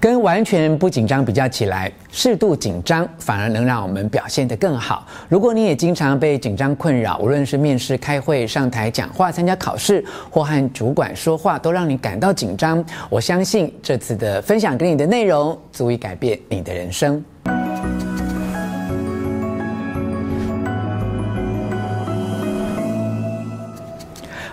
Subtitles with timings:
[0.00, 5.04] 跟完全不紧张比较起来，适度紧张反而能让我们表现得更好。
[5.28, 17.22] 如果你也经常被紧张困扰，无论是面试、开会、上台讲话、参加考试，或和主管说话，都让你感到紧张，我相信这次的分享给你的内容，足以改变你的人生。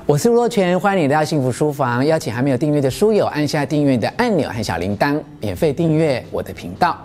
[0.07, 2.05] 我是吴若权，欢迎你来到幸福书房。
[2.05, 6.95] 邀请还没有订阅的书友按下订阅的按钮和小铃铛，免费订阅我的频道。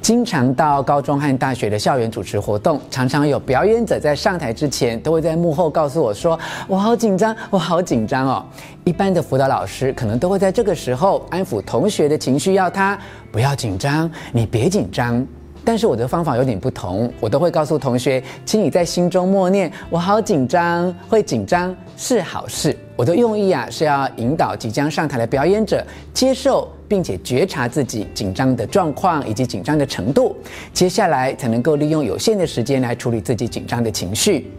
[0.00, 8.42] 经常到高中和大学的校园主持活动，常常有表演者在上台之前，都会在幕后告诉我说：“我好紧张，我好紧张哦。”
[8.82, 12.98] 一般的辅导老师可能都会在这个时候安抚同学的情绪，要他
[13.30, 15.26] 不要紧张，你别紧张。
[15.64, 30.34] 但是我的方法有点不同，我都会告诉同学，请你在心中默念：“我好紧张，会紧张是好事。”我的用意啊，是要引导即将上台的表演者接受并且觉察自己紧张的状况以及紧张的程度，
[30.72, 34.50] 接下来才能够利用有限的时间来处理自己紧张的情绪。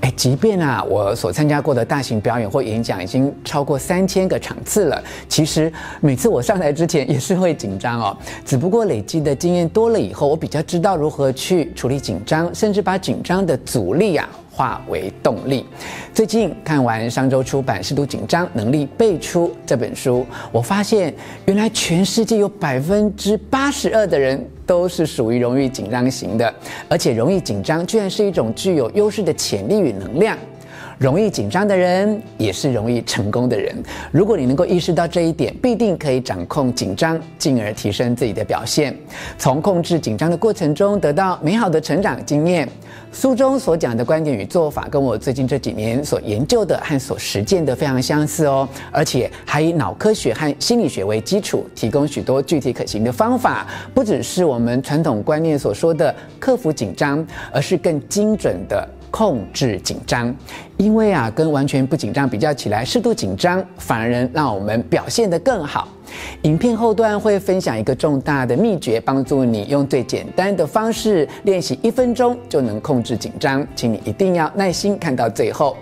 [0.00, 8.16] 哎，即便啊，我所参加过的大型表演或演讲已经超过三千个场次了，其实每次我上台之前也是会紧张哦。
[8.44, 15.64] 只不过累积的经验多了以后，我比较知道如何去处理紧张，甚至把紧张的阻力啊化为动力。
[16.12, 21.14] 最近看完商周出版《适度紧张，能力倍出》这本书，我发现
[21.46, 24.46] 原来全世界有百分之八十二的人。
[24.66, 26.54] 都是属于容易紧张型的，
[26.88, 30.36] 而且容易紧张居然是一种具有优势的潜力与能量。
[30.98, 33.74] 容易紧张的人也是容易成功的人。
[34.12, 38.96] 如果你能够意识到这一点，必定可以掌控紧张，进而提升自己的表现。
[39.36, 42.68] 从控制紧张的过程中得到美好的成长经验。
[43.12, 48.68] 书中所讲的观点与做法，跟我最近这几年所研究的和所实践的非常相似哦。
[48.90, 53.66] 而且还以脑科学和心理学为基础，提供许多具体可行的方法。
[53.94, 58.88] 不只是我们传统观念所说的克服紧张，而是更精准的。
[59.14, 60.34] 控制紧张，
[60.76, 65.86] 因为啊，跟完全不紧张比较起来，适度紧张反而能让我们表现得更好。
[66.42, 75.76] 影片后段会分享一个重大的秘诀，帮助你用最简单的方式练习一分钟就能控制紧张，请你一定要耐心看到最后。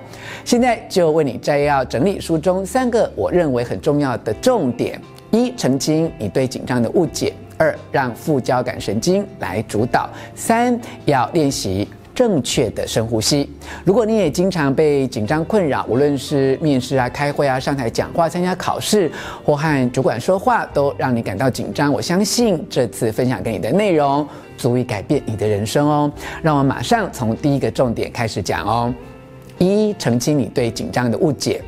[0.44, 5.00] 现在就为你摘要整理书中三个我认为很重要的重点：
[5.31, 11.88] 一、澄清你对紧张的误解；二、让副交感神经来主导；三、要练习。
[12.15, 13.49] 正确的深呼吸。
[13.84, 19.11] 如果你也经常被紧张困扰，无论是面试啊、开会啊、上台讲话、参加考试
[19.45, 26.12] 或和主管说话，都让你感到紧张，我相信这次分享给你的内容足以改变你的人生哦。
[26.43, 28.94] 让我马上从第一个重点开始讲哦。
[29.59, 31.62] 一、澄清你对紧张的误解。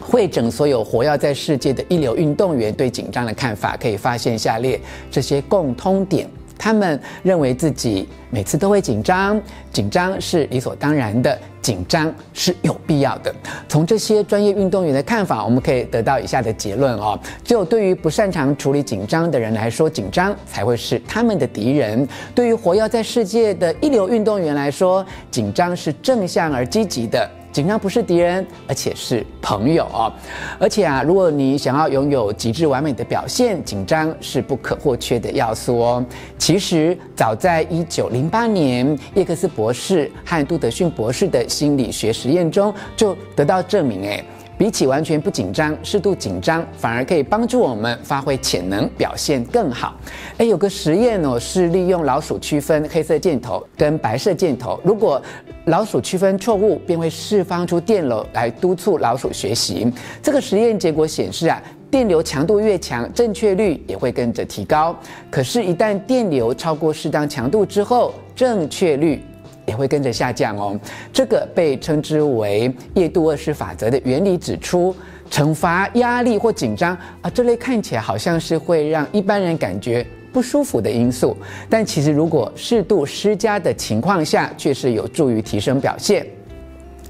[0.00, 4.78] 会诊所有活跃在世界的一流运动员对紧张的看法，可以发现下列
[5.10, 6.28] 这些共通点。
[6.58, 9.40] 他们认为自己每次都会紧张，
[9.72, 13.34] 紧张是理所当然的，紧张是有必要的。
[13.68, 27.28] 从这些专业运动员的看法，我们可以得到以下的结论哦：只有对于不擅长处理紧张的人来说，紧张才会是他们的敌人；对于活跃在世界的一流运动员来说，紧张是正向而积极的。
[27.54, 30.12] 紧张不是敌人，而且是朋友哦。
[30.58, 36.04] 而且啊，如果你想要拥有极致完美的表现，紧张是不可或缺的要素哦。
[36.36, 44.24] 其实，早在一九零八年，叶克斯博士和杜德逊博士的心理学实验中就得到证明，诶。
[44.56, 49.96] 比起完全不紧张，适度紧张反而可以帮助我们发挥潜能，表现更好。
[50.38, 54.80] 诶，有个实验哦，是利用老鼠区分黑色箭头跟白色箭头。
[54.84, 55.20] 如果
[55.66, 59.90] 老鼠区分错误，便会释放出电流来督促老鼠学习。
[60.22, 64.94] 这个实验结果显示啊，电流强度越强，正确率也会跟着提高。
[65.30, 69.22] 可是，一旦电流超过适当强度之后，正确率
[69.66, 70.78] 也会跟着下降哦，
[71.10, 74.94] 这个被称之为叶杜厄斯法则的原理指出，
[75.30, 81.36] 惩罚、压力或紧张啊，这类看起来好像是会让一般人感觉不舒服的因素，
[81.70, 86.26] 但其实如果适度施加的情况下，却是有助于提升表现。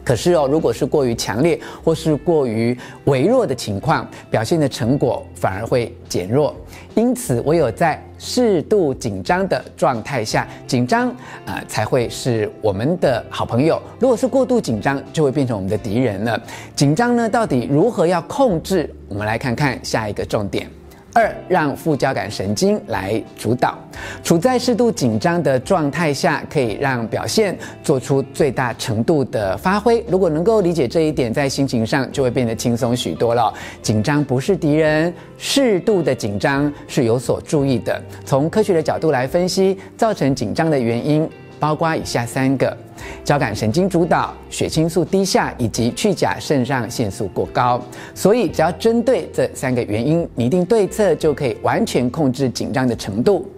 [0.05, 2.77] 可是哦，如果是过于强烈或是过于
[3.07, 6.55] 微弱的情况，表现的成果反而会减弱。
[6.95, 11.09] 因此，唯有在适度紧张的状态下，紧张
[11.47, 13.81] 啊、才会是我们的好朋友。
[13.99, 16.39] 如果是过度紧张，就会变成我们的敌人了。
[16.77, 18.95] 紧张呢，到底如何要控制？
[19.09, 20.69] 我们来看看下一个重点。
[21.15, 23.79] 二，让副交感神经来主导。
[24.23, 30.05] 处在适度紧张的状态下，可以让表现做出最大程度的发挥。
[30.09, 33.55] 如果能够理解这一点，在心情上就会变得轻松许多了。
[33.81, 38.03] 紧张不是敌人，适度的紧张是有所注意的。
[38.25, 41.29] 从科学的角度来分析，造成紧张的原因
[41.61, 42.77] 包括以下三个。
[43.25, 47.81] 交感神经主导、血清素低下以及去甲肾上腺素过高，
[48.15, 53.49] 所以只要针对这三个原因拟定对策，就可以完全控制紧张的程度。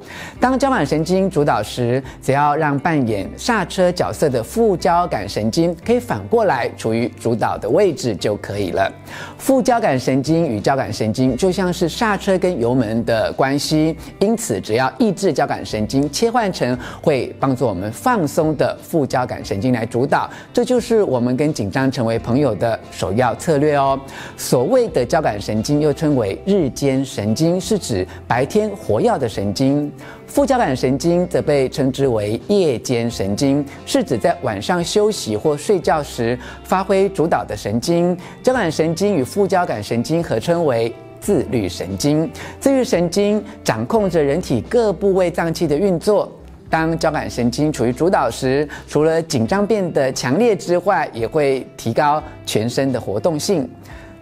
[0.40, 8.90] 当交感神经主导时，只要让扮演刹车角色的副交感神经可以反过来处于主导的位置就可以了。
[9.38, 23.98] 副交感神经与交感神经就像是刹车跟油门的关系，因此只要抑制交感神经切换成会帮助我们放松的副交感神经来主导，这就是我们跟紧张成为朋友的首要策略哦。
[24.36, 29.88] 所谓的交感神经又称为日间神经，是指白天活跃的神经；
[30.26, 38.16] 副交感神经则被称之为夜间神经，是指在晚上休息或睡觉时发挥主导的神经。
[38.42, 46.30] 交感神经与副交感神经合称为自律神经，自律神经掌控着人体各部位脏器的运作。
[46.68, 53.70] 当交感神经处于主导时，除了紧张变得强烈之外，也会提高全身的活动性。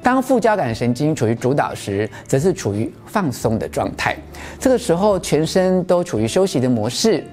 [0.04, 4.14] 当副交感神经处于主导时，则是处于放松的状态。
[4.60, 7.24] 这个时候，全身都处于休息的模式。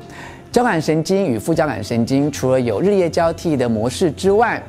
[0.53, 4.63] 交感神经与副交感神经除了有日夜交替的模式之外，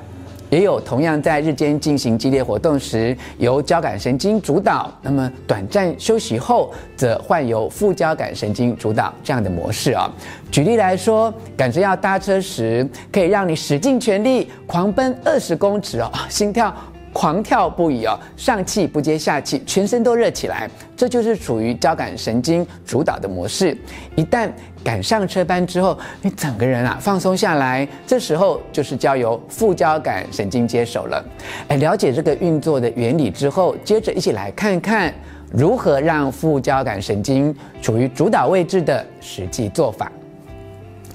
[0.50, 10.12] 也有同样在日间进行激烈活动时，由交感神经主导，那么短暂休息后则换由副交感神经主导这样的模式啊。
[10.50, 16.74] 举例来说，赶着要搭车时，可以让你使尽全力狂奔二十公尺哦，心跳
[17.12, 23.76] 狂跳不已哦，上气不接下气，全身都热起来，这就是处于交感神经主导的模式。
[24.16, 24.50] 一旦
[24.82, 31.22] 赶上车班之后，你整个人啊放松下来，这时候就是交由副交感神经接手了。
[31.68, 35.12] 哎，了解这个运作的原理之后，接着一起来看看
[35.52, 40.10] 如何让副交感神经处于主导位置的实际做法。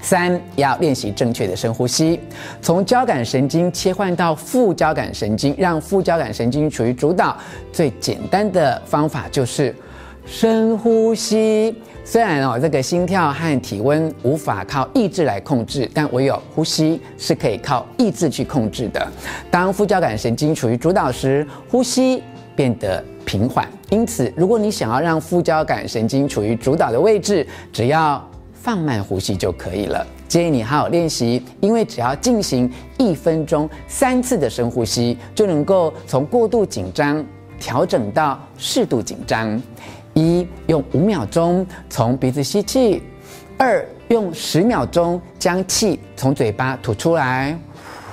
[0.00, 2.18] 三，要练习正确的深呼吸，
[2.62, 7.36] 从交感神经切换到副交感神经，让副交感神经处于主导。
[7.72, 9.74] 最简单的方法就是
[10.26, 11.74] 深呼吸。
[12.04, 19.06] 虽然哦，这个心跳和体温无法靠意志来控制，但唯有呼吸是可以靠意志去控制的。
[19.50, 22.22] 当副交感神经处于主导时，呼吸
[22.56, 23.68] 变得平缓。
[23.90, 28.26] 因此，如果你想要让副交感神经处于主导的位置，只要
[28.68, 30.06] 放慢呼吸就可以了。
[30.28, 37.24] 建议你好好练习，因为只要进行一分钟三次的深呼吸，就能够从过度紧张
[37.58, 39.58] 调整到适度紧张。
[40.12, 43.00] 一，用五秒钟从鼻子吸气；
[43.56, 47.58] 二，用十秒钟将气从嘴巴吐出来。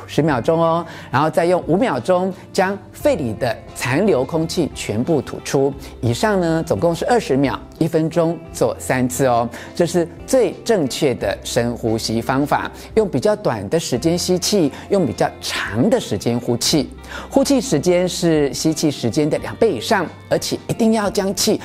[0.07, 5.73] 十秒钟哦，然后再用五秒钟将肺里的残留空气全部吐出。
[6.01, 9.47] 以上呢，总共是二十秒，一分钟做三次哦。
[9.75, 12.71] 这是最正确的深呼吸方法。
[12.95, 16.89] 用比较短的时间吸气，用比较长的时间呼气。
[17.29, 21.59] 呼气时间是吸气时间的两倍以上，而且一定要将气。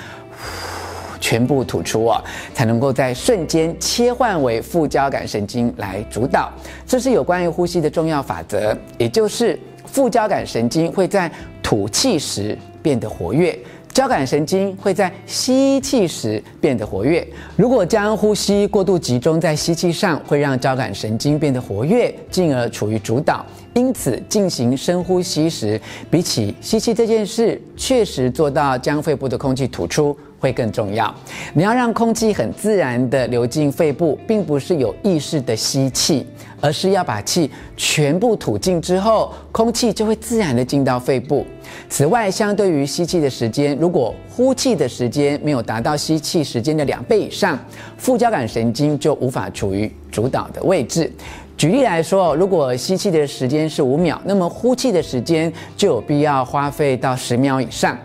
[1.31, 2.21] 全部吐出哦，
[2.53, 6.50] 才能够在瞬间切换为副交感神经来主导。
[6.85, 9.56] 这是有关于呼吸的重要法则，也就是
[9.87, 11.31] 副交感神经会在
[11.62, 13.56] 吐气时变得活跃，
[13.93, 17.25] 交感神经会在吸气时变得活跃。
[17.55, 23.47] 如果将呼吸过度集中在吸气上，会让交感神经变得活跃，进而处于主导。
[23.75, 30.16] 因此，进行深呼吸时，比起吸气这件事，确实做到将肺部的空气吐出。
[30.40, 31.14] 会更重要。
[31.54, 36.26] 你要让空气很自然地流进肺部，并不是有意识的吸气，
[36.61, 41.47] 而是要把气全部吐尽之后，空气就会自然地进到肺部。
[41.88, 47.59] 此外，相对于吸气的时间，如果呼气的时间没有达到吸气时间的两倍以上，
[47.99, 51.12] 副交感神经就无法处于主导的位置。
[51.56, 57.99] 举例来说，如果吸气的时间是五秒，那么呼气的时间就有必要花费到十秒以上。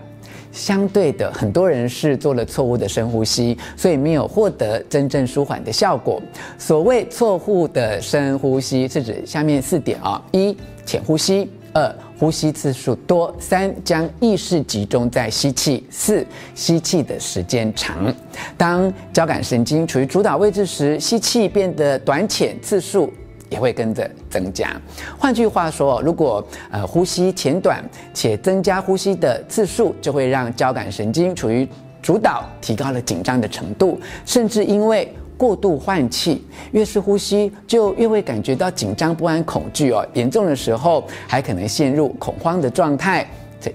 [0.55, 6.21] 相对的，很多人是做了错误的深呼吸，所以没有获得真正舒缓的效果。
[6.57, 18.13] 所谓错误的深呼吸，是指下面四点啊：一、浅呼吸；二、呼吸次数多；三、将意识集中在吸气；四、吸气的时间长。
[18.55, 23.11] 当交感神经处于主导位置时，吸气变得短浅，次数
[23.49, 24.69] 也会跟着增加。
[25.17, 27.83] 换句话说，如果呃呼吸浅短
[28.13, 31.67] 且增加呼吸的次数，就会让交感神经处于
[32.01, 40.05] 主导提高了紧张的程度，甚至因为过度换气，越是呼吸就越会感觉到紧张不安、恐惧哦。
[40.13, 43.27] 严重的时候还可能陷入恐慌的状态。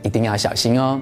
[0.03, 1.01] 一定要小心哦！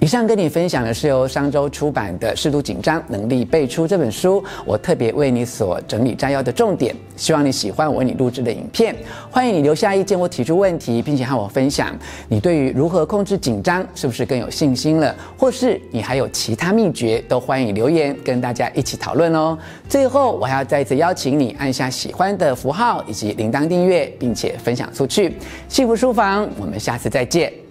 [0.00, 8.94] 以上跟你分享的是由商周出版的《适度紧张，能力背出》这本书，我特别为你所整理摘要的重点，希望你喜欢我为你录制的影片。
[9.30, 11.96] 欢迎你留下意见或提出问题，并且和我分享
[12.28, 19.58] 你对于如何控制紧张是不是更有信心了，或是你还有其他秘诀，都欢迎留言跟大家一起讨论哦。
[19.88, 25.36] 最后，我还要再次邀请你按下喜欢的符号以及铃铛订阅，并且分享出去。
[25.68, 27.67] 幸福书房，我们下次再见。